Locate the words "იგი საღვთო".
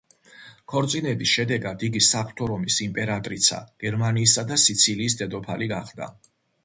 1.89-2.47